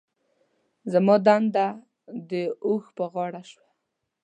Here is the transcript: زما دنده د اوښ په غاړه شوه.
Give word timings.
زما 0.91 1.15
دنده 1.27 1.67
د 2.29 2.31
اوښ 2.65 2.83
په 2.97 3.03
غاړه 3.13 3.41
شوه. 3.51 3.67